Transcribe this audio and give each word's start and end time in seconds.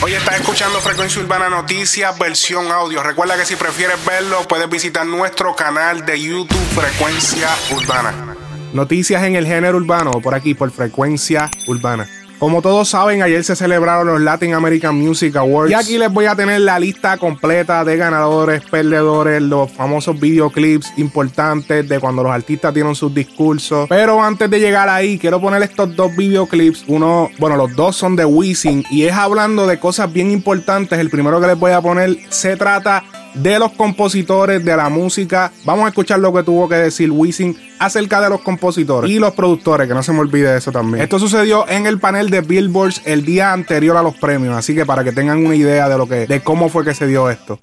Hoy 0.00 0.12
estás 0.12 0.40
escuchando 0.40 0.78
Frecuencia 0.78 1.20
Urbana 1.20 1.48
Noticias, 1.48 2.16
versión 2.16 2.70
audio. 2.70 3.02
Recuerda 3.02 3.36
que 3.36 3.44
si 3.44 3.56
prefieres 3.56 3.96
verlo, 4.06 4.46
puedes 4.46 4.70
visitar 4.70 5.04
nuestro 5.04 5.56
canal 5.56 6.06
de 6.06 6.20
YouTube 6.20 6.56
Frecuencia 6.72 7.48
Urbana. 7.74 8.36
Noticias 8.72 9.24
en 9.24 9.34
el 9.34 9.44
género 9.44 9.76
urbano, 9.76 10.12
por 10.20 10.36
aquí, 10.36 10.54
por 10.54 10.70
Frecuencia 10.70 11.50
Urbana. 11.66 12.08
Como 12.38 12.62
todos 12.62 12.88
saben, 12.88 13.20
ayer 13.22 13.42
se 13.42 13.56
celebraron 13.56 14.06
los 14.06 14.20
Latin 14.20 14.54
American 14.54 14.94
Music 14.94 15.34
Awards. 15.34 15.72
Y 15.72 15.74
aquí 15.74 15.98
les 15.98 16.12
voy 16.12 16.26
a 16.26 16.36
tener 16.36 16.60
la 16.60 16.78
lista 16.78 17.16
completa 17.18 17.84
de 17.84 17.96
ganadores, 17.96 18.62
perdedores, 18.62 19.42
los 19.42 19.72
famosos 19.72 20.20
videoclips 20.20 20.92
importantes 20.98 21.88
de 21.88 21.98
cuando 21.98 22.22
los 22.22 22.30
artistas 22.30 22.72
dieron 22.72 22.94
sus 22.94 23.12
discursos. 23.12 23.88
Pero 23.88 24.22
antes 24.22 24.48
de 24.48 24.60
llegar 24.60 24.88
ahí, 24.88 25.18
quiero 25.18 25.40
poner 25.40 25.62
estos 25.64 25.96
dos 25.96 26.14
videoclips. 26.16 26.84
Uno, 26.86 27.28
bueno, 27.40 27.56
los 27.56 27.74
dos 27.74 27.96
son 27.96 28.14
de 28.14 28.24
Wisin 28.24 28.84
y 28.88 29.02
es 29.06 29.14
hablando 29.14 29.66
de 29.66 29.80
cosas 29.80 30.12
bien 30.12 30.30
importantes. 30.30 30.96
El 30.96 31.10
primero 31.10 31.40
que 31.40 31.48
les 31.48 31.58
voy 31.58 31.72
a 31.72 31.80
poner 31.80 32.18
se 32.28 32.56
trata 32.56 33.02
de 33.42 33.58
los 33.58 33.72
compositores 33.72 34.64
de 34.64 34.76
la 34.76 34.88
música. 34.88 35.52
Vamos 35.64 35.86
a 35.86 35.88
escuchar 35.88 36.18
lo 36.18 36.32
que 36.32 36.42
tuvo 36.42 36.68
que 36.68 36.76
decir 36.76 37.10
Wisin 37.10 37.56
acerca 37.78 38.20
de 38.20 38.30
los 38.30 38.40
compositores 38.40 39.10
y 39.10 39.18
los 39.18 39.32
productores, 39.34 39.86
que 39.86 39.94
no 39.94 40.02
se 40.02 40.12
me 40.12 40.20
olvide 40.20 40.56
eso 40.56 40.72
también. 40.72 41.02
Esto 41.02 41.18
sucedió 41.18 41.68
en 41.68 41.86
el 41.86 42.00
panel 42.00 42.30
de 42.30 42.40
Billboards 42.40 43.02
el 43.04 43.24
día 43.24 43.52
anterior 43.52 43.96
a 43.96 44.02
los 44.02 44.16
premios, 44.16 44.54
así 44.56 44.74
que 44.74 44.84
para 44.84 45.04
que 45.04 45.12
tengan 45.12 45.44
una 45.44 45.54
idea 45.54 45.88
de 45.88 45.96
lo 45.96 46.08
que, 46.08 46.26
de 46.26 46.40
cómo 46.42 46.68
fue 46.68 46.84
que 46.84 46.94
se 46.94 47.06
dio 47.06 47.30
esto. 47.30 47.58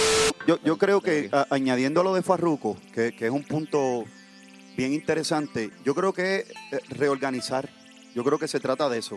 Yo, 0.64 0.78
creo 0.78 1.02
que 1.02 1.30
añadiendo 1.50 2.04
lo 2.04 2.14
de 2.14 2.22
Farruko, 2.22 2.78
que, 2.94 3.14
es 3.20 3.32
un 3.32 3.44
punto 3.44 4.06
bien 4.78 4.94
interesante, 4.94 5.72
yo 5.84 5.96
creo 5.96 6.14
que 6.14 6.46
eh, 6.72 6.80
reorganizar. 6.90 7.70
Yo 8.14 8.24
creo 8.24 8.40
que 8.40 8.48
se 8.48 8.62
trata 8.62 8.88
de 8.88 9.00
eso. 9.00 9.16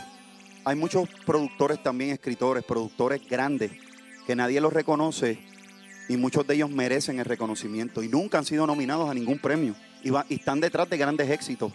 Hay 0.64 0.74
muchos 0.74 1.08
productores 1.24 1.80
también, 1.82 2.10
escritores, 2.10 2.64
productores 2.64 3.20
grandes, 3.28 3.70
que 4.26 4.34
nadie 4.34 4.60
los 4.60 4.72
reconoce 4.72 5.38
y 6.08 6.16
muchos 6.16 6.46
de 6.46 6.54
ellos 6.54 6.70
merecen 6.70 7.18
el 7.18 7.24
reconocimiento 7.24 8.02
y 8.02 8.08
nunca 8.08 8.38
han 8.38 8.44
sido 8.44 8.66
nominados 8.66 9.10
a 9.10 9.14
ningún 9.14 9.38
premio 9.38 9.74
y, 10.02 10.10
están 10.34 10.60
detrás 10.60 10.88
de 10.88 10.96
grandes 10.96 11.30
éxitos, 11.30 11.72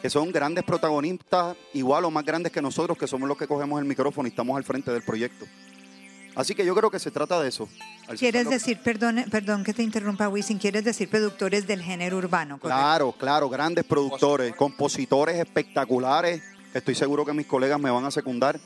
que 0.00 0.10
son 0.10 0.32
grandes 0.32 0.64
protagonistas, 0.64 1.56
igual 1.74 2.04
o 2.04 2.10
más 2.10 2.24
grandes 2.24 2.52
que 2.52 2.62
nosotros, 2.62 2.96
que 2.96 3.06
somos 3.06 3.28
los 3.28 3.36
que 3.36 3.46
cogemos 3.46 3.80
el 3.80 3.86
micrófono 3.86 4.28
y 4.28 4.30
estamos 4.30 4.56
al 4.56 4.64
frente 4.64 4.90
del 4.92 5.02
proyecto. 5.02 5.46
Así 6.34 6.54
que 6.54 6.64
yo 6.64 6.74
creo 6.74 6.90
que 6.90 6.98
se 6.98 7.10
trata 7.10 7.40
de 7.40 7.48
eso. 7.48 7.68
¿Quieres 8.18 8.48
decir, 8.48 8.78
perdón, 8.82 9.24
perdón 9.30 9.64
que 9.64 9.74
te 9.74 9.82
interrumpa, 9.82 10.28
Wisin, 10.28 10.58
quieres 10.58 10.84
decir 10.84 11.08
productores 11.10 11.66
del 11.66 11.82
género 11.82 12.16
urbano? 12.16 12.58
Claro, 12.58 13.12
claro, 13.12 13.48
grandes 13.48 13.84
productores, 13.84 14.54
compositores 14.54 15.38
espectaculares, 15.38 16.42
estoy 16.72 16.94
seguro 16.94 17.24
que 17.24 17.32
mis 17.32 17.46
colegas 17.46 17.78
me 17.78 17.90
van 17.90 18.04
a 18.04 18.10
secundar, 18.10 18.58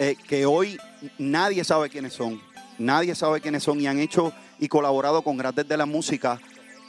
eh, 0.00 0.16
que 0.26 0.44
hoy 0.44 0.76
nadie 1.18 1.62
sabe 1.62 1.88
quiénes 1.88 2.12
son, 2.12 2.40
nadie 2.78 3.14
sabe 3.14 3.40
quiénes 3.40 3.62
son 3.62 3.80
y 3.80 3.86
han 3.86 4.00
hecho 4.00 4.32
y 4.58 4.68
colaborado 4.68 5.22
con 5.22 5.36
grandes 5.36 5.66
de 5.66 5.76
la 5.76 5.86
música 5.86 6.40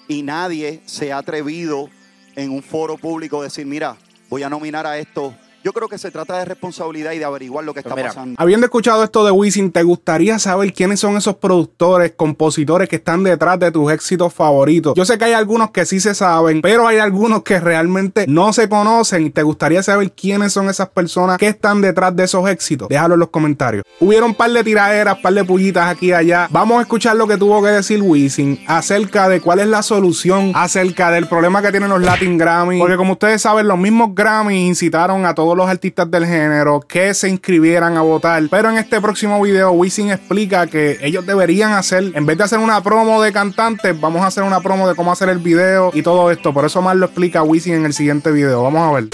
y 0.08 0.22
nadie 0.22 0.82
se 0.86 1.12
ha 1.12 1.18
atrevido 1.18 1.90
en 2.36 2.52
un 2.52 2.62
foro 2.62 2.98
público 2.98 3.42
decir, 3.42 3.66
mira, 3.66 3.98
voy 4.30 4.44
a 4.44 4.50
nominar 4.50 4.86
a 4.86 4.98
estos 4.98 5.34
yo 5.66 5.74
creo 5.74 5.90
que 5.90 5.98
se 5.98 6.12
trata 6.12 6.38
de 6.38 6.46
responsabilidad 6.46 7.14
y 7.14 7.18
de 7.18 7.26
averiguar 7.26 7.66
lo 7.66 7.74
que 7.74 7.80
está 7.80 7.96
pasando. 7.96 8.36
Habiendo 8.38 8.68
escuchado 8.68 9.04
esto 9.04 9.26
de 9.26 9.32
Wisin, 9.32 9.72
¿te 9.72 9.82
gustaría 9.82 10.38
saber 10.38 10.72
quiénes 10.74 11.00
son 11.00 11.18
esos 11.18 11.38
productores, 11.38 12.14
compositores 12.16 12.88
que 12.88 12.98
están 12.98 13.24
detrás 13.24 13.58
de 13.58 13.72
tus 13.72 13.92
éxitos 13.92 14.32
favoritos? 14.32 14.94
Yo 14.96 15.06
sé 15.06 15.18
que 15.18 15.26
hay 15.26 15.34
algunos 15.34 15.72
que 15.72 15.88
sí 15.88 16.00
se 16.00 16.14
saben, 16.14 16.62
pero 16.62 16.88
hay 16.88 17.00
algunos 17.00 17.42
que 17.42 17.60
realmente 17.60 18.26
no 18.28 18.54
se 18.54 18.70
conocen. 18.70 19.32
¿Te 19.32 19.42
gustaría 19.42 19.82
saber 19.82 20.12
quiénes 20.12 20.54
son 20.54 20.70
esas 20.70 20.90
personas 20.90 21.40
que 21.40 21.48
están 21.48 21.82
detrás 21.82 22.16
de 22.16 22.26
esos 22.26 22.48
éxitos? 22.48 22.88
Déjalo 22.88 23.16
en 23.16 23.22
los 23.22 23.30
comentarios. 23.30 23.84
Hubieron 24.00 24.30
un 24.30 24.36
par 24.36 24.52
de 24.52 24.64
tiraderas, 24.64 25.16
un 25.16 25.24
par 25.24 25.34
de 25.34 25.46
pullitas 25.46 25.88
aquí 25.88 26.10
y 26.10 26.14
allá. 26.14 26.48
Vamos 26.52 26.78
a 26.78 26.82
escuchar 26.82 27.16
lo 27.16 27.26
que 27.26 27.38
tuvo 27.38 27.64
que 27.64 27.70
decir 27.70 28.04
Wisin 28.04 28.64
acerca 28.68 29.28
de 29.28 29.42
cuál 29.42 29.62
es 29.62 29.68
la 29.68 29.82
solución 29.82 30.52
acerca 30.54 31.10
del 31.10 31.26
problema 31.26 31.64
que 31.64 31.72
tienen 31.72 31.90
los 31.90 32.04
Latin 32.04 32.38
Grammy. 32.38 32.78
Porque 32.78 32.98
como 32.98 33.14
ustedes 33.14 33.42
saben, 33.42 33.68
los 33.68 33.80
mismos 33.80 34.14
Grammy 34.14 34.68
incitaron 34.68 35.26
a 35.26 35.34
todos 35.34 35.55
los 35.56 35.70
artistas 35.70 36.10
del 36.10 36.26
género 36.26 36.82
que 36.82 37.14
se 37.14 37.30
inscribieran 37.30 37.98
a 37.98 38.02
votar. 38.02 38.44
Pero 38.50 38.70
en 38.70 38.78
este 38.78 39.00
próximo 39.02 39.42
video, 39.42 39.72
Wisin 39.72 40.12
explica 40.12 40.68
que 40.68 40.98
ellos 41.02 41.26
deberían 41.26 41.74
hacer, 41.74 42.12
en 42.14 42.26
vez 42.26 42.38
de 42.38 42.44
hacer 42.44 42.60
una 42.60 42.82
promo 42.82 43.22
de 43.22 43.32
cantantes, 43.32 44.00
vamos 44.00 44.22
a 44.22 44.28
hacer 44.28 44.44
una 44.44 44.62
promo 44.62 44.88
de 44.88 44.96
cómo 44.96 45.12
hacer 45.12 45.30
el 45.30 45.40
video 45.40 45.92
y 45.94 46.02
todo 46.02 46.32
esto. 46.32 46.54
Por 46.54 46.66
eso 46.66 46.82
más 46.82 46.96
lo 46.96 47.06
explica 47.06 47.44
Wisin 47.44 47.76
en 47.76 47.86
el 47.86 47.94
siguiente 47.94 48.32
video. 48.32 48.64
Vamos 48.64 48.82
a 48.82 48.92
ver 48.92 49.10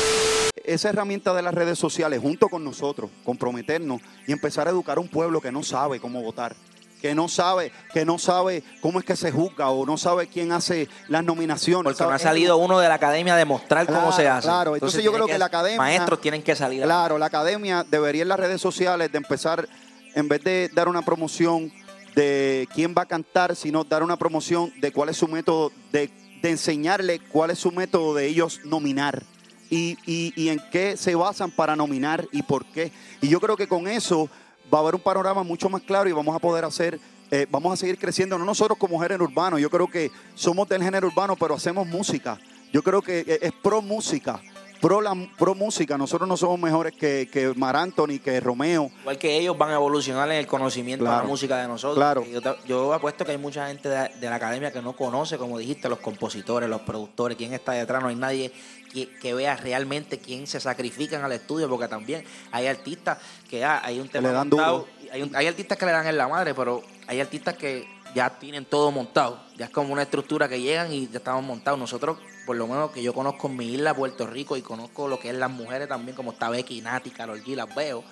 esa 0.63 0.89
herramienta 0.89 1.33
de 1.33 1.41
las 1.41 1.53
redes 1.53 1.77
sociales 1.77 2.21
junto 2.21 2.47
con 2.47 2.63
nosotros, 2.63 3.09
comprometernos 3.23 4.01
y 4.27 4.31
empezar 4.31 4.67
a 4.67 4.71
educar 4.71 4.97
a 4.97 5.01
un 5.01 5.07
pueblo 5.07 5.41
que 5.41 5.51
no 5.51 5.63
sabe 5.63 5.99
cómo 5.99 6.21
votar 6.21 6.55
que 7.01 7.15
no 7.15 7.27
sabe, 7.27 7.71
que 7.91 8.05
no 8.05 8.19
sabe 8.19 8.63
cómo 8.79 8.99
es 8.99 9.05
que 9.05 9.15
se 9.15 9.31
juzga 9.31 9.69
o 9.71 9.85
no 9.85 9.97
sabe 9.97 10.27
quién 10.27 10.51
hace 10.51 10.87
las 11.07 11.23
nominaciones. 11.23 11.83
Porque 11.83 12.03
no 12.03 12.11
ha 12.11 12.19
salido 12.19 12.57
uno 12.57 12.79
de 12.79 12.87
la 12.87 12.95
academia 12.95 13.33
a 13.33 13.37
demostrar 13.37 13.87
cómo 13.87 14.11
se 14.11 14.27
hace. 14.27 14.47
Claro, 14.47 14.75
entonces, 14.75 15.03
yo 15.03 15.11
creo 15.11 15.25
que, 15.25 15.39
la 15.39 15.45
academia. 15.45 15.77
Maestros 15.77 16.21
tienen 16.21 16.43
que 16.43 16.55
salir. 16.55 16.83
Claro, 16.83 17.17
la 17.17 17.25
academia 17.25 17.83
debería 17.89 18.21
en 18.21 18.27
las 18.27 18.39
redes 18.39 18.61
sociales 18.61 19.11
de 19.11 19.17
empezar, 19.17 19.67
en 20.13 20.27
vez 20.27 20.43
de 20.43 20.69
dar 20.73 20.87
una 20.87 21.01
promoción 21.01 21.73
de 22.13 22.67
quién 22.73 22.93
va 22.95 23.03
a 23.03 23.07
cantar, 23.07 23.55
sino 23.55 23.83
dar 23.83 24.03
una 24.03 24.17
promoción 24.17 24.71
de 24.79 24.91
cuál 24.91 25.09
es 25.09 25.17
su 25.17 25.27
método, 25.27 25.71
de, 25.91 26.11
enseñarle 26.43 27.19
cuál 27.19 27.51
es 27.51 27.59
su 27.59 27.71
método 27.71 28.13
de 28.13 28.27
ellos 28.27 28.61
nominar. 28.63 29.23
Y, 29.69 29.97
y, 30.05 30.49
en 30.49 30.61
qué 30.69 30.97
se 30.97 31.15
basan 31.15 31.49
para 31.49 31.77
nominar 31.77 32.27
y 32.33 32.43
por 32.43 32.65
qué. 32.65 32.91
Y 33.21 33.29
yo 33.29 33.39
creo 33.39 33.55
que 33.55 33.69
con 33.69 33.87
eso 33.87 34.29
va 34.73 34.79
a 34.79 34.81
haber 34.81 34.95
un 34.95 35.01
panorama 35.01 35.43
mucho 35.43 35.69
más 35.69 35.81
claro 35.81 36.09
y 36.09 36.13
vamos 36.13 36.35
a 36.35 36.39
poder 36.39 36.65
hacer, 36.65 36.99
eh, 37.29 37.45
vamos 37.49 37.73
a 37.73 37.77
seguir 37.77 37.97
creciendo, 37.97 38.37
no 38.37 38.45
nosotros 38.45 38.77
como 38.77 38.99
género 38.99 39.25
urbano, 39.25 39.59
yo 39.59 39.69
creo 39.69 39.87
que 39.87 40.11
somos 40.35 40.67
del 40.69 40.83
género 40.83 41.07
urbano, 41.07 41.35
pero 41.35 41.55
hacemos 41.55 41.87
música. 41.87 42.39
Yo 42.71 42.81
creo 42.81 43.01
que 43.01 43.19
eh, 43.19 43.39
es 43.41 43.51
pro 43.51 43.81
música. 43.81 44.39
Pro, 44.81 44.99
la, 44.99 45.15
pro 45.37 45.53
música, 45.53 45.97
nosotros 45.97 46.27
no 46.27 46.35
somos 46.35 46.59
mejores 46.59 46.93
que, 46.93 47.29
que 47.31 47.53
Mar 47.55 47.75
Anthony, 47.75 48.19
que 48.23 48.39
Romeo. 48.39 48.91
Igual 49.01 49.17
que 49.19 49.37
ellos 49.37 49.57
van 49.57 49.69
a 49.69 49.75
evolucionar 49.75 50.29
en 50.31 50.37
el 50.37 50.47
conocimiento 50.47 51.05
de 51.05 51.11
la 51.11 51.23
música 51.23 51.57
de 51.57 51.67
nosotros. 51.67 51.97
Claro. 51.97 52.25
Yo, 52.65 52.93
apuesto 52.93 53.23
que 53.23 53.31
hay 53.31 53.37
mucha 53.37 53.67
gente 53.67 53.89
de, 53.89 54.09
de, 54.19 54.29
la 54.29 54.35
academia 54.35 54.71
que 54.71 54.81
no 54.81 54.93
conoce, 54.93 55.37
como 55.37 55.59
dijiste, 55.59 55.87
los 55.87 55.99
compositores, 55.99 56.67
los 56.67 56.81
productores, 56.81 57.37
quién 57.37 57.53
está 57.53 57.73
detrás. 57.73 58.01
No 58.01 58.09
hay 58.09 58.15
nadie 58.15 58.51
que, 58.91 59.33
vea 59.33 59.55
realmente 59.55 60.19
quién 60.19 60.47
se 60.47 60.59
sacrifican 60.59 61.23
al 61.23 61.31
estudio, 61.31 61.69
porque 61.69 61.87
también 61.87 62.23
hay 62.51 62.67
artistas 62.67 63.17
que 63.49 63.63
ah, 63.63 63.81
hay 63.83 63.99
un 63.99 64.09
tema 64.09 64.31
montado, 64.31 64.87
hay, 65.11 65.29
hay 65.33 65.47
artistas 65.47 65.77
que 65.77 65.85
le 65.85 65.91
dan 65.91 66.07
en 66.07 66.17
la 66.17 66.27
madre, 66.27 66.53
pero 66.53 66.83
hay 67.07 67.19
artistas 67.19 67.55
que 67.55 67.87
ya 68.13 68.29
tienen 68.29 68.65
todo 68.65 68.91
montado, 68.91 69.39
ya 69.57 69.65
es 69.65 69.71
como 69.71 69.93
una 69.93 70.03
estructura 70.03 70.49
que 70.49 70.59
llegan 70.59 70.91
y 70.91 71.07
ya 71.07 71.17
estamos 71.17 71.43
montados. 71.43 71.79
Nosotros, 71.79 72.17
por 72.51 72.57
lo 72.57 72.67
menos 72.67 72.91
que 72.91 73.01
yo 73.01 73.13
conozco 73.13 73.47
en 73.47 73.55
mi 73.55 73.75
isla, 73.75 73.95
Puerto 73.95 74.27
Rico, 74.27 74.57
y 74.57 74.61
conozco 74.61 75.07
lo 75.07 75.17
que 75.17 75.29
es 75.29 75.35
las 75.35 75.49
mujeres 75.49 75.87
también, 75.87 76.17
como 76.17 76.33
está 76.33 76.49
Becky, 76.49 76.81
Nati, 76.81 77.09
Karol 77.09 77.41
G, 77.41 77.55
las 77.55 77.73
veo, 77.73 78.03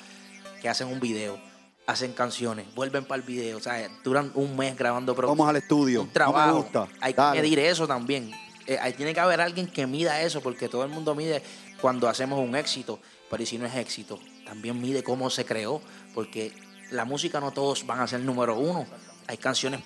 que 0.61 0.69
hacen 0.69 0.87
un 0.87 1.01
video 1.01 1.37
hacen 1.87 2.13
canciones, 2.13 2.73
vuelven 2.73 3.03
para 3.03 3.19
el 3.19 3.27
video, 3.27 3.57
o 3.57 3.59
sea, 3.59 3.89
duran 4.01 4.31
un 4.35 4.55
mes 4.55 4.77
grabando 4.77 5.13
Vamos 5.13 5.49
al 5.49 5.57
estudio. 5.57 6.03
Un 6.03 6.13
trabajo. 6.13 6.69
Hay 7.01 7.13
que 7.13 7.21
medir 7.33 7.59
eso 7.59 7.85
también. 7.85 8.31
Eh, 8.65 8.77
ahí 8.79 8.93
tiene 8.93 9.13
que 9.13 9.19
haber 9.19 9.41
alguien 9.41 9.67
que 9.67 9.85
mida 9.85 10.21
eso, 10.21 10.39
porque 10.39 10.69
todo 10.69 10.85
el 10.85 10.89
mundo 10.89 11.15
mide 11.15 11.43
cuando 11.81 12.07
hacemos 12.07 12.39
un 12.39 12.55
éxito, 12.55 12.97
pero 13.29 13.45
si 13.45 13.57
no 13.57 13.65
es 13.65 13.75
éxito, 13.75 14.19
también 14.45 14.79
mide 14.79 15.03
cómo 15.03 15.29
se 15.29 15.43
creó, 15.43 15.81
porque 16.15 16.53
la 16.91 17.03
música 17.03 17.41
no 17.41 17.51
todos 17.51 17.85
van 17.85 17.99
a 17.99 18.07
ser 18.07 18.21
número 18.21 18.57
uno. 18.57 18.85
Hay 19.27 19.35
canciones 19.35 19.81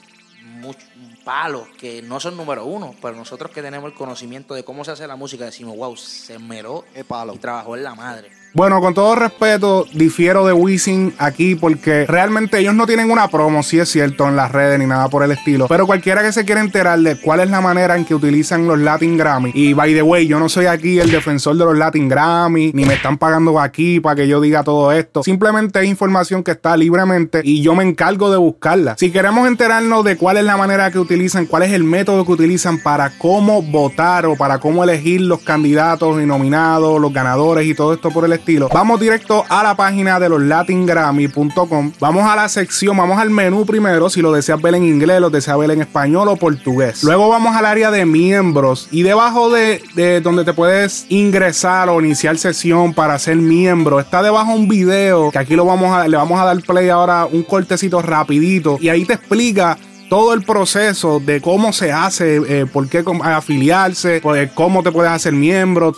palos 1.24 1.68
que 1.78 2.02
no 2.02 2.20
son 2.20 2.38
número 2.38 2.66
uno, 2.66 2.96
pero 3.02 3.16
nosotros 3.16 3.52
que 3.52 3.62
tenemos 3.62 3.92
el 3.92 3.98
conocimiento 3.98 4.54
de 4.54 4.64
cómo 4.64 4.84
se 4.84 4.92
hace 4.92 5.08
la 5.08 5.16
música 5.16 5.46
decimos, 5.46 5.76
wow, 5.76 5.96
se 5.96 6.40
meró 6.40 6.86
y 6.96 7.38
trabajó 7.38 7.76
en 7.76 7.84
la 7.84 7.96
madre. 7.96 8.43
Bueno, 8.56 8.82
con 8.82 8.94
todo 8.94 9.16
respeto, 9.16 9.88
difiero 9.94 10.46
de 10.46 10.54
Wisin 10.54 11.16
aquí 11.18 11.56
porque 11.56 12.06
realmente 12.06 12.60
ellos 12.60 12.76
no 12.76 12.86
tienen 12.86 13.10
una 13.10 13.28
promo, 13.28 13.64
si 13.64 13.80
es 13.80 13.90
cierto, 13.90 14.28
en 14.28 14.36
las 14.36 14.52
redes 14.52 14.78
ni 14.78 14.86
nada 14.86 15.10
por 15.10 15.24
el 15.24 15.32
estilo. 15.32 15.68
Pero 15.68 15.88
cualquiera 15.88 16.22
que 16.22 16.32
se 16.32 16.46
quiera 16.46 16.62
enterar 16.62 17.00
de 17.00 17.20
cuál 17.20 17.40
es 17.40 17.50
la 17.50 17.62
manera 17.62 17.98
en 17.98 18.06
que 18.06 18.14
utilizan 18.14 18.68
los 18.68 18.78
Latin 18.78 19.18
Grammy. 19.18 19.50
Y 19.56 19.74
by 19.74 19.96
the 19.96 20.04
way, 20.04 20.28
yo 20.28 20.38
no 20.38 20.50
soy 20.50 20.68
aquí 20.68 21.00
el 21.00 21.10
defensor 21.10 21.58
de 21.58 21.66
los 21.66 21.76
Latin 21.76 22.08
Grammy, 22.08 22.72
ni 22.76 22.86
me 22.86 22.94
están 22.94 23.18
pagando 23.18 23.60
aquí 23.60 24.00
para 24.00 24.18
que 24.18 24.28
yo 24.28 24.40
diga 24.40 24.64
todo 24.64 24.92
esto. 24.92 25.24
Simplemente 25.24 25.80
es 25.80 25.88
información 25.88 26.44
que 26.44 26.52
está 26.52 26.78
libremente 26.78 27.42
y 27.44 27.64
yo 27.64 27.74
me 27.74 27.84
encargo 27.84 28.30
de 28.30 28.38
buscarla. 28.38 28.96
Si 29.00 29.10
queremos 29.10 29.48
enterarnos 29.48 30.06
de 30.06 30.16
cuál 30.16 30.38
es 30.38 30.44
la 30.44 30.58
manera 30.58 30.92
que 30.92 31.00
utilizan, 31.00 31.48
cuál 31.48 31.64
es 31.64 31.72
el 31.72 31.84
método 31.84 32.24
que 32.24 32.34
utilizan 32.34 32.78
para 32.78 33.18
cómo 33.18 33.64
votar 33.64 34.28
o 34.28 34.36
para 34.36 34.60
cómo 34.60 34.84
elegir 34.84 35.22
los 35.22 35.40
candidatos 35.40 36.22
y 36.22 36.28
nominados, 36.28 37.02
los 37.02 37.12
ganadores 37.12 37.66
y 37.66 37.74
todo 37.74 37.94
esto 37.94 38.12
por 38.12 38.26
el 38.26 38.34
estilo 38.34 38.43
Vamos 38.74 39.00
directo 39.00 39.46
a 39.48 39.64
la 39.64 39.76
página 39.76 40.20
de 40.20 40.30
los 40.30 40.42
latingrammy.com. 40.42 41.92
Vamos 42.00 42.30
a 42.30 42.36
la 42.36 42.50
sección, 42.50 42.98
vamos 42.98 43.18
al 43.20 43.30
menú 43.30 43.66
primero, 43.66 44.10
si 44.10 44.22
lo 44.22 44.32
deseas 44.32 44.62
ver 44.62 44.76
en 44.76 44.84
inglés, 44.84 45.22
lo 45.22 45.30
deseas 45.30 45.58
ver 45.58 45.72
en 45.72 45.82
español 45.82 46.28
o 46.28 46.36
portugués. 46.36 47.04
Luego 47.04 47.30
vamos 47.30 47.56
al 47.56 47.66
área 47.66 47.90
de 47.90 48.06
miembros 48.06 48.88
y 48.92 49.04
debajo 49.04 49.50
de, 49.50 49.82
de 49.96 50.20
donde 50.22 50.44
te 50.44 50.54
puedes 50.54 51.06
ingresar 51.10 51.90
o 51.90 52.02
iniciar 52.02 52.38
sesión 52.38 52.94
para 52.94 53.18
ser 53.18 53.38
miembro, 53.38 54.00
está 54.00 54.22
debajo 54.22 54.54
un 54.54 54.68
video 54.68 55.32
que 55.32 55.40
aquí 55.40 55.56
lo 55.56 55.66
vamos 55.66 55.96
a, 55.96 56.08
le 56.08 56.18
vamos 56.18 56.40
a 56.40 56.46
dar 56.46 56.62
play 56.62 56.90
ahora 56.90 57.26
un 57.26 57.44
cortecito 57.44 58.02
rapidito 58.02 58.78
y 58.82 58.90
ahí 58.90 59.06
te 59.06 59.14
explica 59.14 59.78
todo 60.10 60.34
el 60.34 60.44
proceso 60.44 61.20
de 61.20 61.42
cómo 61.42 61.74
se 61.74 61.92
hace, 61.92 62.36
eh, 62.36 62.66
por 62.72 62.88
qué 62.88 63.04
afiliarse, 63.24 64.20
pues, 64.22 64.52
cómo 64.52 64.84
te 64.84 64.92
puedes 64.92 65.12
hacer 65.12 65.34
miembro. 65.34 65.96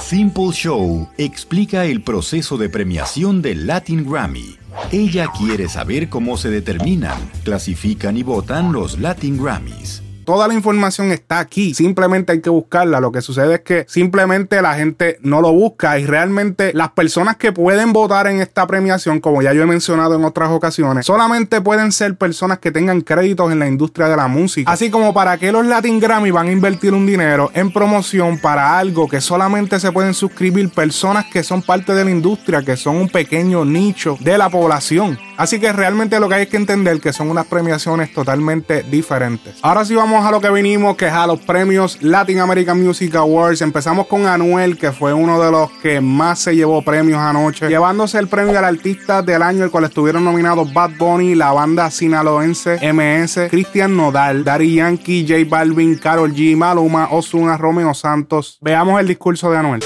Simple 0.00 0.52
Show 0.52 1.08
explica 1.16 1.84
el 1.84 2.02
proceso 2.02 2.56
de 2.58 2.68
premiación 2.68 3.42
del 3.42 3.66
Latin 3.66 4.08
Grammy. 4.08 4.56
Ella 4.90 5.28
quiere 5.36 5.68
saber 5.68 6.08
cómo 6.08 6.36
se 6.36 6.50
determinan, 6.50 7.18
clasifican 7.44 8.16
y 8.16 8.22
votan 8.22 8.72
los 8.72 8.98
Latin 8.98 9.42
Grammys. 9.42 10.01
Toda 10.24 10.46
la 10.46 10.54
información 10.54 11.10
está 11.10 11.40
aquí, 11.40 11.74
simplemente 11.74 12.32
hay 12.32 12.40
que 12.40 12.50
buscarla. 12.50 13.00
Lo 13.00 13.10
que 13.10 13.22
sucede 13.22 13.54
es 13.54 13.60
que 13.60 13.84
simplemente 13.88 14.62
la 14.62 14.74
gente 14.74 15.18
no 15.22 15.40
lo 15.40 15.52
busca 15.52 15.98
y 15.98 16.06
realmente 16.06 16.72
las 16.74 16.90
personas 16.90 17.36
que 17.36 17.52
pueden 17.52 17.92
votar 17.92 18.28
en 18.28 18.40
esta 18.40 18.66
premiación, 18.66 19.20
como 19.20 19.42
ya 19.42 19.52
yo 19.52 19.62
he 19.62 19.66
mencionado 19.66 20.14
en 20.14 20.24
otras 20.24 20.50
ocasiones, 20.50 21.06
solamente 21.06 21.60
pueden 21.60 21.90
ser 21.90 22.16
personas 22.16 22.58
que 22.60 22.70
tengan 22.70 23.00
créditos 23.00 23.50
en 23.50 23.58
la 23.58 23.66
industria 23.66 24.08
de 24.08 24.16
la 24.16 24.28
música. 24.28 24.70
Así 24.70 24.90
como 24.90 25.12
para 25.12 25.38
que 25.38 25.50
los 25.50 25.66
Latin 25.66 25.98
Grammy 25.98 26.30
van 26.30 26.48
a 26.48 26.52
invertir 26.52 26.94
un 26.94 27.04
dinero 27.04 27.50
en 27.54 27.72
promoción 27.72 28.38
para 28.38 28.78
algo 28.78 29.08
que 29.08 29.20
solamente 29.20 29.80
se 29.80 29.90
pueden 29.90 30.14
suscribir 30.14 30.70
personas 30.70 31.26
que 31.32 31.42
son 31.42 31.62
parte 31.62 31.94
de 31.94 32.04
la 32.04 32.10
industria, 32.10 32.62
que 32.62 32.76
son 32.76 32.96
un 32.96 33.08
pequeño 33.08 33.64
nicho 33.64 34.16
de 34.20 34.38
la 34.38 34.48
población. 34.48 35.18
Así 35.42 35.58
que 35.58 35.72
realmente 35.72 36.20
lo 36.20 36.28
que 36.28 36.36
hay 36.36 36.46
que 36.46 36.56
entender 36.56 37.00
que 37.00 37.12
son 37.12 37.28
unas 37.28 37.46
premiaciones 37.46 38.14
totalmente 38.14 38.84
diferentes. 38.84 39.56
Ahora 39.62 39.84
sí 39.84 39.92
vamos 39.92 40.24
a 40.24 40.30
lo 40.30 40.40
que 40.40 40.48
vinimos, 40.48 40.96
que 40.96 41.08
es 41.08 41.12
a 41.12 41.26
los 41.26 41.40
premios 41.40 42.00
Latin 42.00 42.38
American 42.38 42.80
Music 42.80 43.12
Awards. 43.16 43.60
Empezamos 43.60 44.06
con 44.06 44.26
Anuel, 44.26 44.78
que 44.78 44.92
fue 44.92 45.12
uno 45.12 45.42
de 45.42 45.50
los 45.50 45.68
que 45.82 46.00
más 46.00 46.38
se 46.38 46.54
llevó 46.54 46.80
premios 46.82 47.18
anoche, 47.18 47.68
llevándose 47.68 48.20
el 48.20 48.28
premio 48.28 48.56
al 48.56 48.66
artista 48.66 49.20
del 49.20 49.42
año, 49.42 49.64
el 49.64 49.72
cual 49.72 49.82
estuvieron 49.82 50.22
nominados 50.22 50.72
Bad 50.72 50.92
Bunny, 50.96 51.34
la 51.34 51.50
banda 51.50 51.90
sinaloense 51.90 52.78
MS, 52.92 53.48
Cristian 53.50 53.96
Nodal, 53.96 54.44
Daddy 54.44 54.76
Yankee, 54.76 55.26
J 55.28 55.44
Balvin, 55.50 55.98
Karol 55.98 56.32
G, 56.32 56.56
Maluma, 56.56 57.08
Ozuna, 57.10 57.56
Romeo 57.56 57.94
Santos. 57.94 58.58
Veamos 58.60 59.00
el 59.00 59.08
discurso 59.08 59.50
de 59.50 59.58
Anuel. 59.58 59.82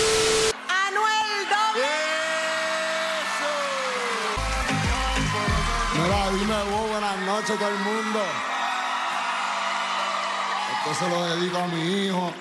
Esto 10.89 11.05
se 11.05 11.11
lo 11.11 11.25
dedico 11.35 11.59
a 11.59 11.67
mi 11.67 12.07
hijo, 12.07 12.33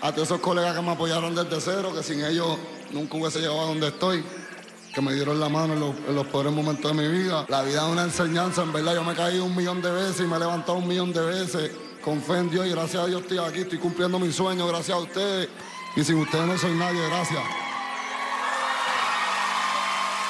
a 0.00 0.10
todos 0.10 0.26
esos 0.26 0.40
colegas 0.40 0.74
que 0.74 0.82
me 0.82 0.90
apoyaron 0.90 1.32
desde 1.32 1.60
cero, 1.60 1.92
que 1.94 2.02
sin 2.02 2.24
ellos 2.24 2.58
nunca 2.90 3.16
hubiese 3.16 3.38
llegado 3.38 3.60
a 3.60 3.66
donde 3.66 3.86
estoy, 3.86 4.24
que 4.92 5.00
me 5.00 5.14
dieron 5.14 5.38
la 5.38 5.48
mano 5.48 5.74
en 5.74 6.16
los, 6.16 6.26
peores 6.26 6.52
momentos 6.52 6.90
de 6.90 7.00
mi 7.00 7.06
vida. 7.06 7.46
La 7.48 7.62
vida 7.62 7.86
es 7.86 7.92
una 7.92 8.02
enseñanza, 8.02 8.64
en 8.64 8.72
verdad. 8.72 8.96
Yo 8.96 9.04
me 9.04 9.14
caí 9.14 9.38
un 9.38 9.54
millón 9.54 9.80
de 9.80 9.92
veces 9.92 10.22
y 10.22 10.24
me 10.24 10.36
he 10.36 10.40
levantado 10.40 10.78
un 10.78 10.88
millón 10.88 11.12
de 11.12 11.20
veces. 11.20 11.70
Con 12.02 12.20
fe 12.20 12.38
en 12.38 12.50
Dios 12.50 12.66
y 12.66 12.70
gracias 12.70 13.04
a 13.04 13.06
Dios 13.06 13.22
estoy 13.22 13.38
aquí, 13.38 13.60
estoy 13.60 13.78
cumpliendo 13.78 14.18
mi 14.18 14.32
sueño, 14.32 14.66
gracias 14.66 14.98
a 14.98 15.00
ustedes. 15.00 15.48
Y 15.94 16.02
sin 16.02 16.16
ustedes 16.16 16.46
no 16.46 16.58
soy 16.58 16.74
nadie, 16.74 17.00
gracias. 17.06 17.63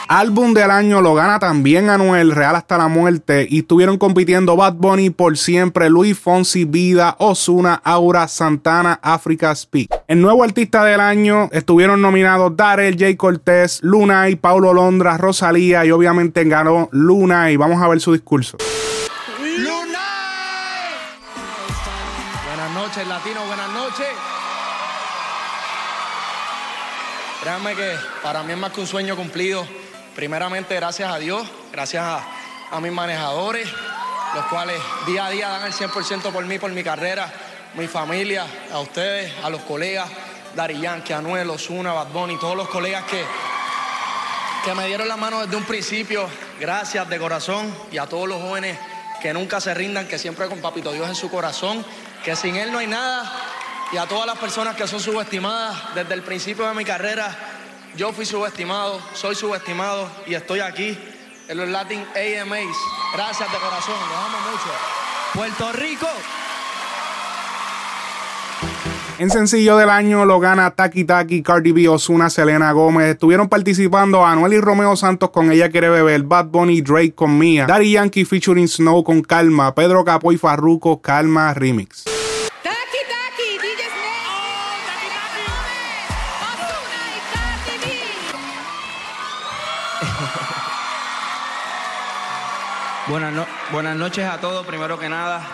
Álbum 0.09 0.53
del 0.53 0.71
año 0.71 1.01
lo 1.01 1.15
gana 1.15 1.39
también 1.39 1.89
Anuel, 1.89 2.33
Real 2.33 2.57
hasta 2.57 2.77
la 2.77 2.89
muerte. 2.89 3.47
Y 3.49 3.61
estuvieron 3.61 3.97
compitiendo 3.97 4.55
Bad 4.55 4.75
Bunny 4.75 5.09
por 5.09 5.39
siempre, 5.39 5.89
Luis 5.89 6.19
Fonsi, 6.19 6.65
Vida, 6.67 7.17
Osuna, 7.19 7.81
Aura, 7.83 8.29
Santana, 8.29 9.01
Africa 9.03 9.55
Speak. 9.55 9.89
El 10.07 10.21
nuevo 10.21 10.45
artista 10.45 10.85
del 10.85 11.01
año 11.01 11.49
estuvieron 11.53 12.03
nominados 12.03 12.55
Darel, 12.55 12.99
Jay 12.99 13.17
Cortés, 13.17 13.81
Luna 13.83 14.29
y 14.29 14.37
Paulo 14.37 14.75
Londra, 14.75 15.17
Rosalía 15.17 15.87
y 15.87 15.91
obviamente 15.91 16.45
ganó 16.45 16.91
Luna 16.93 17.51
y 17.51 17.57
vamos 17.57 17.83
a 17.83 17.89
ver 17.89 18.01
su 18.01 18.13
discurso. 18.13 18.59
Luna. 19.41 20.01
Buenas 22.47 22.75
noches, 22.75 23.09
latino, 23.09 23.41
buenas 23.47 23.73
noches. 23.73 24.07
Créanme 27.41 27.75
que 27.75 27.93
para 28.23 28.43
mí 28.43 28.53
es 28.53 28.59
más 28.59 28.73
que 28.73 28.81
un 28.81 28.87
sueño 28.87 29.17
cumplido 29.17 29.67
Primeramente, 30.15 30.77
gracias 30.77 31.13
a 31.13 31.19
Dios, 31.19 31.45
gracias 31.73 32.05
a, 32.05 32.81
mis 32.81 32.93
manejadores, 32.93 33.69
los 34.35 34.45
cuales 34.47 34.81
día 35.07 35.27
a 35.27 35.31
día 35.31 35.49
dan 35.49 35.67
el 35.67 35.73
100% 35.73 36.33
por 36.33 36.45
mí, 36.45 36.59
por 36.59 36.71
mi 36.71 36.85
carrera, 36.85 37.33
mi 37.75 37.89
familia, 37.89 38.47
a 38.73 38.79
ustedes, 38.79 39.33
a 39.43 39.51
los 39.51 39.63
colegas, 39.63 40.09
Dari 40.55 40.81
Yankee, 40.81 41.13
Anuel, 41.13 41.51
Osuna, 41.51 41.93
Bad 41.93 42.09
Bunny, 42.09 42.39
todos 42.39 42.57
los 42.57 42.69
colegas 42.69 43.05
que, 43.05 43.25
que 44.65 44.75
me 44.75 44.87
dieron 44.87 45.09
la 45.09 45.17
mano 45.17 45.41
desde 45.41 45.57
un 45.57 45.65
principio. 45.65 46.29
Gracias 46.61 47.09
de 47.09 47.19
corazón 47.19 47.75
y 47.91 47.99
a 47.99 48.07
todos 48.07 48.29
los 48.29 48.41
jóvenes 48.41 48.79
que 49.21 49.33
nunca 49.33 49.61
se 49.61 49.75
rindan, 49.75 50.07
que 50.07 50.19
siempre 50.19 50.47
con 50.47 50.61
Papito 50.61 50.93
Dios 50.93 51.09
en 51.09 51.17
su 51.17 51.29
corazón, 51.29 51.85
que 52.25 52.37
sin 52.37 52.55
Él 52.55 52.71
no 52.71 52.79
hay 52.79 52.87
nada. 52.87 53.33
Y 53.93 53.97
a 53.97 54.07
todas 54.07 54.27
las 54.27 54.39
personas 54.39 54.77
que 54.77 54.87
son 54.87 55.01
subestimadas 55.01 55.95
desde 55.95 56.15
el 56.15 56.23
principio 56.23 56.69
de 56.69 56.75
mi 56.75 56.85
carrera, 56.85 57.54
yo 57.97 58.13
fui 58.13 58.25
subestimado, 58.25 59.01
soy 59.15 59.35
subestimado 59.35 60.09
y 60.27 60.35
estoy 60.35 60.61
aquí 60.61 60.99
en 61.49 61.57
los 61.57 61.69
Latin 61.69 62.01
AMAs. 62.01 62.77
Gracias 63.15 63.51
de 63.51 63.59
corazón, 63.59 63.95
los 64.09 64.19
amo 64.19 64.39
mucho. 64.51 64.71
Puerto 65.35 65.73
Rico. 65.73 66.07
En 69.17 69.31
sencillo 69.31 69.77
del 69.77 69.91
año 69.91 70.25
lo 70.25 70.41
gana 70.41 70.73
Taki 70.73 71.05
Taki, 71.05 71.41
Cardi 71.43 71.71
B, 71.71 71.89
Osuna, 71.89 72.31
Selena 72.31 72.73
Gómez. 72.73 73.13
Estuvieron 73.13 73.49
participando 73.49 74.27
Anuel 74.27 74.55
y 74.55 74.61
Romeo 74.61 74.97
Santos 74.97 75.31
con 75.31 75.53
Ella 75.53 75.71
Quiere 75.71 75.89
Beber, 75.89 76.25
Bad 76.25 76.47
Bunny, 76.47 76.81
Drake 76.81 77.15
con 77.15 77.39
Mia, 77.39 77.67
Daddy 77.67 77.93
Yankee 77.93 78.25
featuring 78.25 78.67
Snow 78.67 79.05
con 79.05 79.23
Calma, 79.23 79.73
Pedro 79.75 80.05
Capo 80.05 80.33
y 80.33 80.37
Farruko, 80.37 81.01
Calma 81.01 81.55
Remix. 81.55 82.14
Buenas, 93.07 93.47
buenas 93.71 93.97
noches 93.97 94.25
a 94.25 94.41
todos, 94.41 94.65
primero 94.65 94.99
que 94.99 95.11
nada. 95.11 95.47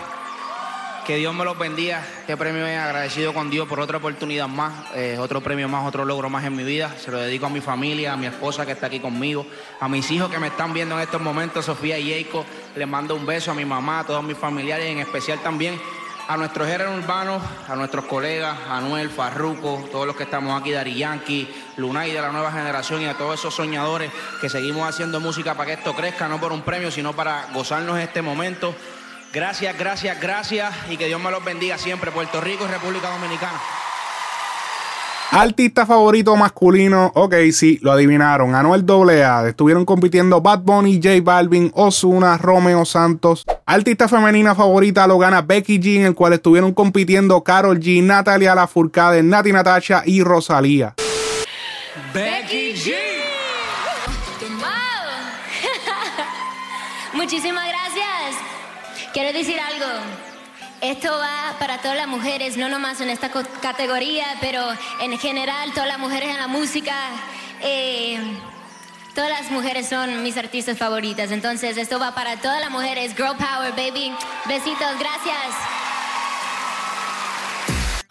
Que 1.04 1.16
Dios 1.16 1.34
me 1.34 1.44
los 1.44 1.58
bendiga. 1.58 2.06
Qué 2.24 2.36
premio 2.36 2.64
he 2.64 2.76
agradecido 2.76 3.34
con 3.34 3.50
Dios 3.50 3.66
por 3.66 3.80
otra 3.80 3.98
oportunidad 3.98 4.46
más, 4.46 4.72
eh, 4.94 5.16
otro 5.18 5.40
premio 5.40 5.68
más, 5.68 5.84
otro 5.84 6.04
logro 6.04 6.30
más 6.30 6.44
en 6.44 6.54
mi 6.54 6.62
vida. 6.62 6.94
Se 6.96 7.10
lo 7.10 7.18
dedico 7.18 7.46
a 7.46 7.48
mi 7.48 7.60
familia, 7.60 8.12
a 8.12 8.16
mi 8.16 8.26
esposa 8.26 8.64
que 8.64 8.72
está 8.72 8.86
aquí 8.86 9.00
conmigo, 9.00 9.44
a 9.80 9.88
mis 9.88 10.08
hijos 10.12 10.30
que 10.30 10.38
me 10.38 10.46
están 10.46 10.72
viendo 10.72 10.94
en 10.94 11.00
estos 11.00 11.20
momentos, 11.20 11.64
Sofía 11.64 11.98
y 11.98 12.22
Jacob. 12.22 12.44
Les 12.76 12.86
mando 12.86 13.16
un 13.16 13.26
beso 13.26 13.50
a 13.50 13.54
mi 13.54 13.64
mamá, 13.64 14.00
a 14.00 14.04
todos 14.04 14.22
mis 14.22 14.38
familiares, 14.38 14.86
en 14.86 14.98
especial 14.98 15.40
también 15.40 15.80
a 16.30 16.36
nuestros 16.36 16.68
géneros 16.68 16.96
urbanos, 16.96 17.42
a 17.66 17.74
nuestros 17.74 18.04
colegas, 18.04 18.56
Anuel, 18.68 19.10
Farruco, 19.10 19.88
todos 19.90 20.06
los 20.06 20.14
que 20.14 20.22
estamos 20.22 20.60
aquí, 20.60 20.70
Dari 20.70 20.94
Yankee, 20.94 21.52
Lunay 21.76 22.12
de 22.12 22.20
la 22.20 22.30
nueva 22.30 22.52
generación 22.52 23.02
y 23.02 23.06
a 23.06 23.14
todos 23.14 23.40
esos 23.40 23.52
soñadores 23.52 24.12
que 24.40 24.48
seguimos 24.48 24.88
haciendo 24.88 25.18
música 25.18 25.54
para 25.54 25.66
que 25.66 25.72
esto 25.72 25.92
crezca, 25.96 26.28
no 26.28 26.38
por 26.38 26.52
un 26.52 26.62
premio, 26.62 26.92
sino 26.92 27.14
para 27.14 27.48
gozarnos 27.52 27.98
este 27.98 28.22
momento. 28.22 28.76
Gracias, 29.32 29.76
gracias, 29.76 30.20
gracias 30.20 30.72
y 30.88 30.96
que 30.96 31.06
Dios 31.06 31.20
me 31.20 31.32
los 31.32 31.44
bendiga 31.44 31.78
siempre, 31.78 32.12
Puerto 32.12 32.40
Rico 32.40 32.64
y 32.64 32.68
República 32.68 33.10
Dominicana. 33.10 33.60
Artista 35.32 35.86
favorito 35.86 36.34
masculino, 36.34 37.12
ok, 37.14 37.36
sí, 37.52 37.78
lo 37.82 37.92
adivinaron. 37.92 38.56
Anuel 38.56 38.84
AA. 38.88 39.50
Estuvieron 39.50 39.84
compitiendo 39.84 40.40
Bad 40.40 40.62
Bunny, 40.62 41.00
J 41.00 41.20
Balvin, 41.22 41.70
Osuna, 41.76 42.36
Romeo 42.36 42.84
Santos. 42.84 43.44
Artista 43.64 44.08
femenina 44.08 44.56
favorita 44.56 45.06
lo 45.06 45.18
gana 45.18 45.40
Becky 45.40 45.78
G, 45.78 45.98
en 45.98 46.06
el 46.06 46.16
cual 46.16 46.32
estuvieron 46.32 46.74
compitiendo 46.74 47.44
Carol 47.44 47.78
G, 47.78 48.02
Natalia 48.02 48.56
Lafourcade, 48.56 49.22
Nati 49.22 49.52
Natasha 49.52 50.02
y 50.04 50.24
Rosalía. 50.24 50.96
Becky 52.12 52.74
G. 52.74 52.90
Muchísimas 57.12 57.68
gracias. 57.68 58.34
Quiero 59.12 59.32
decir 59.32 59.60
algo. 59.60 59.86
Esto 60.80 61.10
va 61.10 61.58
para 61.58 61.78
todas 61.82 61.96
las 61.96 62.08
mujeres, 62.08 62.56
no 62.56 62.70
nomás 62.70 63.02
en 63.02 63.10
esta 63.10 63.30
categoría, 63.60 64.24
pero 64.40 64.66
en 65.00 65.18
general, 65.18 65.72
todas 65.74 65.88
las 65.88 65.98
mujeres 65.98 66.30
en 66.30 66.38
la 66.38 66.48
música. 66.48 66.94
Eh, 67.60 68.18
todas 69.14 69.28
las 69.28 69.50
mujeres 69.50 69.88
son 69.90 70.22
mis 70.22 70.38
artistas 70.38 70.78
favoritas. 70.78 71.32
Entonces, 71.32 71.76
esto 71.76 71.98
va 71.98 72.14
para 72.14 72.36
todas 72.38 72.62
las 72.62 72.70
mujeres. 72.70 73.14
Girl 73.14 73.36
Power, 73.36 73.72
baby. 73.72 74.10
Besitos, 74.46 74.98
gracias. 74.98 75.89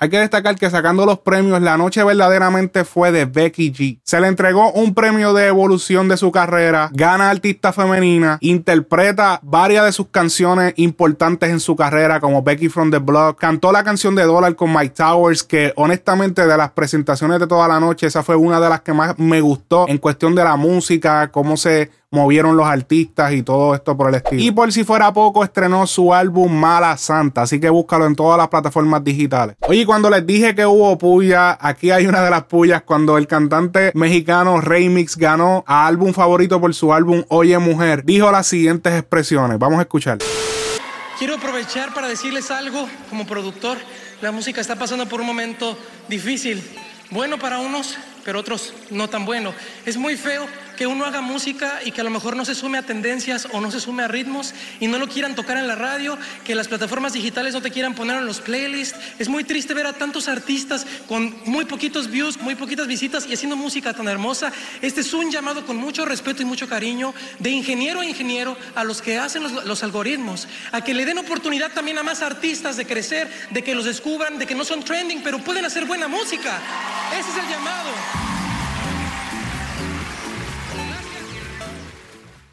Hay 0.01 0.07
que 0.07 0.17
destacar 0.17 0.55
que 0.55 0.69
sacando 0.69 1.05
los 1.05 1.19
premios, 1.19 1.61
la 1.61 1.75
noche 1.75 2.01
verdaderamente 2.05 2.85
fue 2.85 3.11
de 3.11 3.25
Becky 3.25 3.73
G. 3.73 3.99
Se 4.05 4.21
le 4.21 4.27
entregó 4.27 4.71
un 4.71 4.93
premio 4.93 5.33
de 5.33 5.47
evolución 5.47 6.07
de 6.07 6.15
su 6.15 6.31
carrera, 6.31 6.89
gana 6.93 7.29
artista 7.29 7.73
femenina, 7.73 8.37
interpreta 8.39 9.41
varias 9.43 9.83
de 9.83 9.91
sus 9.91 10.07
canciones 10.07 10.73
importantes 10.77 11.49
en 11.49 11.59
su 11.59 11.75
carrera, 11.75 12.21
como 12.21 12.41
Becky 12.43 12.69
from 12.69 12.91
the 12.91 12.99
Block, 12.99 13.37
cantó 13.37 13.73
la 13.73 13.83
canción 13.83 14.15
de 14.15 14.23
Dollar 14.23 14.55
con 14.55 14.73
Mike 14.73 14.95
Towers, 14.95 15.43
que 15.43 15.73
honestamente 15.75 16.47
de 16.47 16.55
las 16.55 16.71
presentaciones 16.71 17.37
de 17.41 17.47
toda 17.47 17.67
la 17.67 17.81
noche, 17.81 18.07
esa 18.07 18.23
fue 18.23 18.37
una 18.37 18.61
de 18.61 18.69
las 18.69 18.79
que 18.79 18.93
más 18.93 19.19
me 19.19 19.41
gustó 19.41 19.85
en 19.89 19.97
cuestión 19.97 20.33
de 20.33 20.45
la 20.45 20.55
música, 20.55 21.29
cómo 21.29 21.57
se 21.57 21.91
movieron 22.11 22.57
los 22.57 22.65
artistas 22.65 23.33
y 23.33 23.43
todo 23.43 23.75
esto 23.75 23.95
por 23.95 24.09
el 24.09 24.15
estilo. 24.15 24.41
Y 24.41 24.51
por 24.51 24.71
si 24.71 24.83
fuera 24.83 25.13
poco, 25.13 25.43
estrenó 25.43 25.85
su 25.85 26.13
álbum 26.13 26.51
Mala 26.51 26.97
Santa, 26.97 27.43
así 27.43 27.59
que 27.59 27.69
búscalo 27.69 28.05
en 28.05 28.15
todas 28.15 28.37
las 28.37 28.47
plataformas 28.47 29.03
digitales. 29.03 29.55
Oye, 29.67 29.85
cuando 29.85 30.09
les 30.09 30.25
dije 30.25 30.55
que 30.55 30.65
hubo 30.65 30.97
puya, 30.97 31.57
aquí 31.59 31.91
hay 31.91 32.07
una 32.07 32.23
de 32.23 32.31
las 32.31 32.43
pullas 32.45 32.81
cuando 32.81 33.17
el 33.17 33.27
cantante 33.27 33.91
mexicano 33.93 34.59
Remix 34.59 35.17
ganó 35.17 35.63
a 35.67 35.85
álbum 35.85 36.13
favorito 36.13 36.59
por 36.59 36.73
su 36.73 36.93
álbum 36.93 37.23
Oye 37.29 37.57
Mujer, 37.59 38.03
dijo 38.03 38.31
las 38.31 38.47
siguientes 38.47 38.93
expresiones. 38.93 39.59
Vamos 39.59 39.77
a 39.79 39.83
escuchar. 39.83 40.17
Quiero 41.19 41.35
aprovechar 41.35 41.93
para 41.93 42.07
decirles 42.07 42.49
algo 42.49 42.87
como 43.09 43.27
productor. 43.27 43.77
La 44.21 44.31
música 44.31 44.61
está 44.61 44.77
pasando 44.77 45.07
por 45.07 45.21
un 45.21 45.27
momento 45.27 45.77
difícil, 46.07 46.63
bueno 47.11 47.37
para 47.37 47.59
unos, 47.59 47.97
pero 48.25 48.39
otros 48.39 48.73
no 48.89 49.09
tan 49.09 49.25
bueno. 49.25 49.53
Es 49.85 49.97
muy 49.97 50.15
feo 50.15 50.45
que 50.79 50.87
uno 50.87 51.03
haga 51.03 51.19
música 51.19 51.81
y 51.83 51.91
que 51.91 51.99
a 51.99 52.05
lo 52.05 52.09
mejor 52.09 52.37
no 52.37 52.45
se 52.45 52.55
sume 52.55 52.77
a 52.77 52.83
tendencias 52.83 53.49
o 53.51 53.59
no 53.59 53.69
se 53.69 53.81
sume 53.81 54.03
a 54.03 54.07
ritmos 54.07 54.53
y 54.79 54.87
no 54.87 54.97
lo 54.97 55.09
quieran 55.09 55.35
tocar 55.35 55.57
en 55.57 55.67
la 55.67 55.75
radio, 55.75 56.17
que 56.45 56.55
las 56.55 56.69
plataformas 56.69 57.11
digitales 57.11 57.53
no 57.53 57.61
te 57.61 57.69
quieran 57.69 57.95
poner 57.95 58.15
en 58.15 58.25
los 58.25 58.39
playlists. 58.39 58.97
Es 59.19 59.27
muy 59.27 59.43
triste 59.43 59.73
ver 59.73 59.87
a 59.87 59.91
tantos 59.91 60.29
artistas 60.29 60.87
con 61.09 61.35
muy 61.43 61.65
poquitos 61.65 62.09
views, 62.09 62.39
muy 62.39 62.55
poquitas 62.55 62.87
visitas 62.87 63.25
y 63.27 63.33
haciendo 63.33 63.57
música 63.57 63.91
tan 63.93 64.07
hermosa. 64.07 64.53
Este 64.81 65.01
es 65.01 65.13
un 65.13 65.29
llamado 65.29 65.65
con 65.65 65.75
mucho 65.75 66.05
respeto 66.05 66.43
y 66.43 66.45
mucho 66.45 66.69
cariño 66.69 67.13
de 67.39 67.49
ingeniero 67.49 67.99
a 67.99 68.05
ingeniero 68.05 68.55
a 68.73 68.85
los 68.85 69.01
que 69.01 69.17
hacen 69.17 69.43
los, 69.43 69.65
los 69.65 69.83
algoritmos, 69.83 70.47
a 70.71 70.81
que 70.81 70.93
le 70.93 71.03
den 71.03 71.17
oportunidad 71.17 71.73
también 71.73 71.97
a 71.97 72.03
más 72.03 72.21
artistas 72.21 72.77
de 72.77 72.85
crecer, 72.85 73.29
de 73.49 73.65
que 73.65 73.75
los 73.75 73.83
descubran, 73.83 74.39
de 74.39 74.47
que 74.47 74.55
no 74.55 74.63
son 74.63 74.81
trending, 74.81 75.23
pero 75.23 75.39
pueden 75.39 75.65
hacer 75.65 75.83
buena 75.83 76.07
música. 76.07 76.57
Ese 77.11 77.31
es 77.31 77.37
el 77.43 77.49
llamado. 77.49 78.38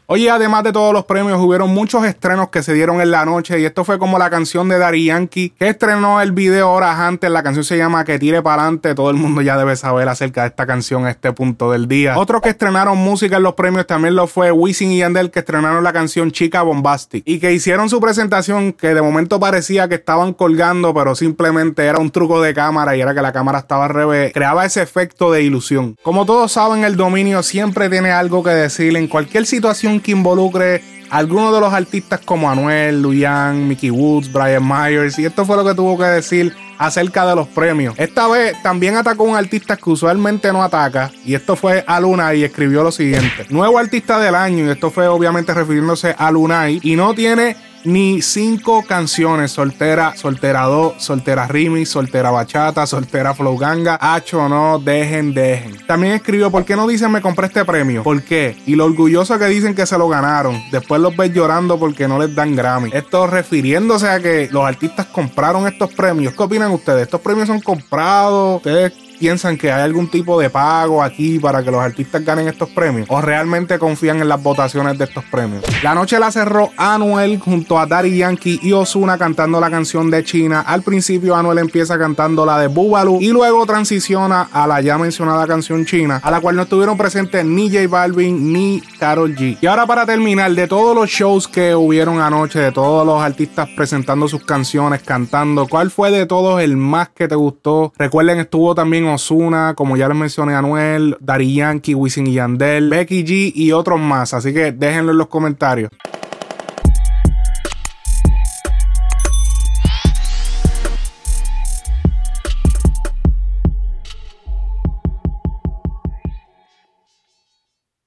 Oye, 0.09 0.31
además 0.31 0.63
de 0.63 0.71
todos 0.71 0.93
los 0.93 1.03
premios, 1.03 1.37
hubieron 1.37 1.73
muchos 1.73 2.05
estrenos 2.05 2.47
que 2.47 2.63
se 2.63 2.73
dieron 2.73 3.01
en 3.01 3.11
la 3.11 3.25
noche 3.25 3.59
y 3.59 3.65
esto 3.65 3.83
fue 3.83 3.99
como 3.99 4.17
la 4.17 4.29
canción 4.29 4.69
de 4.69 4.77
Dari 4.77 5.03
Yankee 5.03 5.49
que 5.59 5.67
estrenó 5.67 6.21
el 6.21 6.31
video 6.31 6.71
horas 6.71 6.97
antes. 6.97 7.29
La 7.29 7.43
canción 7.43 7.65
se 7.65 7.77
llama 7.77 8.05
Que 8.05 8.17
tire 8.17 8.41
para 8.41 8.61
adelante. 8.61 8.95
Todo 8.95 9.09
el 9.09 9.17
mundo 9.17 9.41
ya 9.41 9.57
debe 9.57 9.75
saber 9.75 10.07
acerca 10.07 10.43
de 10.43 10.47
esta 10.47 10.65
canción 10.65 11.05
a 11.05 11.11
este 11.11 11.33
punto 11.33 11.73
del 11.73 11.89
día. 11.89 12.17
Otros 12.17 12.41
que 12.41 12.47
estrenaron 12.47 12.97
música 12.97 13.35
en 13.35 13.43
los 13.43 13.55
premios 13.55 13.85
también 13.85 14.15
lo 14.15 14.27
fue 14.27 14.49
Wisin 14.49 14.93
y 14.93 14.99
Yandel 14.99 15.29
que 15.29 15.39
estrenaron 15.39 15.83
la 15.83 15.91
canción 15.91 16.31
Chica 16.31 16.61
Bombastic 16.61 17.23
y 17.25 17.39
que 17.39 17.51
hicieron 17.51 17.89
su 17.89 17.99
presentación 17.99 18.71
que 18.71 18.93
de 18.93 19.01
momento 19.01 19.41
parecía 19.41 19.89
que 19.89 19.95
estaban 19.95 20.31
colgando, 20.31 20.93
pero 20.93 21.15
simplemente 21.15 21.83
era 21.83 21.99
un 21.99 22.11
truco 22.11 22.41
de 22.41 22.53
cámara 22.53 22.95
y 22.95 23.01
era 23.01 23.13
que 23.13 23.21
la 23.21 23.33
cámara 23.33 23.59
estaba 23.59 23.83
al 23.83 23.91
revés. 23.91 24.31
Creaba 24.31 24.63
ese 24.63 24.81
efecto 24.81 25.33
de 25.33 25.43
ilusión. 25.43 25.97
Como 26.01 26.25
todos 26.25 26.53
saben, 26.53 26.85
el 26.85 26.95
dominio 26.95 27.43
siempre 27.43 27.89
tiene 27.89 28.11
algo 28.11 28.41
que 28.41 28.51
decir 28.51 28.95
en 28.95 29.09
cualquier 29.09 29.45
situación 29.45 29.96
que 29.99 30.11
involucre 30.11 30.81
a 31.09 31.17
algunos 31.17 31.53
de 31.53 31.59
los 31.59 31.73
artistas 31.73 32.19
como 32.23 32.49
Anuel, 32.49 33.01
Luyan, 33.01 33.67
Mickey 33.67 33.91
Woods, 33.91 34.31
Brian 34.31 34.67
Myers. 34.67 35.17
Y 35.19 35.25
esto 35.25 35.45
fue 35.45 35.55
lo 35.55 35.65
que 35.65 35.73
tuvo 35.73 35.97
que 35.97 36.05
decir 36.05 36.55
acerca 36.77 37.25
de 37.25 37.35
los 37.35 37.47
premios. 37.47 37.95
Esta 37.97 38.27
vez 38.27 38.61
también 38.61 38.95
atacó 38.97 39.23
un 39.23 39.35
artista 39.35 39.77
que 39.77 39.89
usualmente 39.89 40.51
no 40.51 40.63
ataca. 40.63 41.11
Y 41.25 41.33
esto 41.33 41.55
fue 41.55 41.83
a 41.87 41.99
Lunay 41.99 42.41
y 42.41 42.43
escribió 42.43 42.83
lo 42.83 42.91
siguiente. 42.91 43.45
Nuevo 43.49 43.77
artista 43.77 44.19
del 44.19 44.35
año. 44.35 44.65
Y 44.65 44.69
esto 44.69 44.91
fue 44.91 45.07
obviamente 45.07 45.53
refiriéndose 45.53 46.15
a 46.17 46.31
Lunay. 46.31 46.79
Y 46.83 46.95
no 46.95 47.13
tiene 47.13 47.55
ni 47.87 48.21
cinco 48.21 48.83
canciones. 48.83 49.51
Soltera, 49.51 50.15
soltera 50.15 50.63
2, 50.63 50.95
soltera 51.01 51.47
remix, 51.47 51.89
soltera 51.89 52.31
bachata, 52.31 52.85
soltera 52.85 53.33
flow 53.33 53.57
ganga. 53.57 53.97
Hacho 53.99 54.47
no, 54.49 54.77
dejen, 54.77 55.33
dejen. 55.33 55.77
También 55.87 56.13
escribió, 56.13 56.51
¿por 56.51 56.65
qué 56.65 56.75
no 56.75 56.85
dicen 56.85 57.11
me 57.11 57.21
compré 57.21 57.47
este 57.47 57.63
premio? 57.63 58.03
¿Por 58.03 58.21
qué? 58.23 58.57
Y 58.65 58.75
lo 58.75 58.85
orgulloso 58.85 59.39
que 59.39 59.45
dicen 59.45 59.73
que 59.73 59.85
se 59.85 59.97
lo 59.97 60.09
ganaron. 60.09 60.61
Después 60.69 61.01
los 61.01 61.15
ves 61.15 61.33
llorando 61.33 61.79
porque 61.79 62.07
no 62.07 62.19
les 62.19 62.35
dan 62.35 62.55
Grammy. 62.55 62.89
Esto 62.93 63.25
refiriéndose 63.25 64.09
a 64.09 64.19
que 64.19 64.49
los 64.51 64.65
artistas 64.65 65.05
compraron 65.07 65.65
estos 65.65 65.93
premios. 65.93 66.33
¿Qué 66.33 66.43
opinan 66.43 66.71
ustedes? 66.71 67.03
¿Estos 67.03 67.21
premios 67.21 67.47
son 67.47 67.61
comprados? 67.61 68.57
¿Ustedes 68.57 69.06
piensan 69.19 69.57
que 69.57 69.71
hay 69.71 69.81
algún 69.81 70.09
tipo 70.09 70.39
de 70.39 70.49
pago 70.49 71.03
aquí 71.03 71.39
para 71.39 71.63
que 71.63 71.71
los 71.71 71.81
artistas 71.81 72.23
ganen 72.23 72.47
estos 72.47 72.69
premios 72.69 73.07
o 73.09 73.21
realmente 73.21 73.79
confían 73.79 74.21
en 74.21 74.29
las 74.29 74.41
votaciones 74.41 74.97
de 74.97 75.05
estos 75.05 75.23
premios. 75.25 75.63
La 75.83 75.93
noche 75.93 76.19
la 76.19 76.31
cerró 76.31 76.69
Anuel 76.77 77.39
junto 77.39 77.79
a 77.79 77.85
Daddy 77.85 78.17
Yankee 78.17 78.59
y 78.63 78.73
Osuna 78.73 79.17
cantando 79.17 79.59
la 79.59 79.69
canción 79.69 80.09
de 80.09 80.23
China. 80.23 80.61
Al 80.61 80.83
principio 80.83 81.35
Anuel 81.35 81.59
empieza 81.59 81.97
cantando 81.97 82.45
la 82.45 82.59
de 82.59 82.67
Bubalu 82.67 83.19
y 83.21 83.29
luego 83.29 83.65
transiciona 83.65 84.49
a 84.51 84.67
la 84.67 84.81
ya 84.81 84.97
mencionada 84.97 85.47
canción 85.47 85.85
china, 85.85 86.19
a 86.23 86.31
la 86.31 86.41
cual 86.41 86.55
no 86.55 86.63
estuvieron 86.63 86.97
presentes 86.97 87.45
ni 87.45 87.69
J 87.69 87.87
Balvin 87.87 88.53
ni 88.53 88.81
Carol 88.99 89.35
G. 89.35 89.57
Y 89.61 89.65
ahora 89.65 89.85
para 89.85 90.05
terminar, 90.05 90.51
de 90.51 90.67
todos 90.67 90.95
los 90.95 91.09
shows 91.09 91.47
que 91.47 91.75
hubieron 91.75 92.19
anoche, 92.19 92.59
de 92.59 92.71
todos 92.71 93.05
los 93.05 93.21
artistas 93.21 93.67
presentando 93.75 94.27
sus 94.27 94.43
canciones, 94.43 95.01
cantando, 95.03 95.67
¿cuál 95.67 95.91
fue 95.91 96.11
de 96.11 96.25
todos 96.25 96.61
el 96.61 96.77
más 96.77 97.09
que 97.09 97.27
te 97.27 97.35
gustó? 97.35 97.93
Recuerden, 97.97 98.39
estuvo 98.39 98.75
también 98.75 99.06
Osuna, 99.07 99.73
como 99.75 99.97
ya 99.97 100.07
les 100.07 100.17
mencioné, 100.17 100.55
Anuel, 100.55 101.17
Dari 101.19 101.53
Yankee, 101.53 101.95
Wisin 101.95 102.27
y 102.27 102.33
Yandel, 102.33 102.89
Becky 102.89 103.25
G 103.25 103.51
y 103.55 103.71
otros 103.71 103.99
más. 103.99 104.33
Así 104.33 104.53
que 104.53 104.71
déjenlo 104.71 105.11
en 105.11 105.17
los 105.17 105.27
comentarios. 105.27 105.89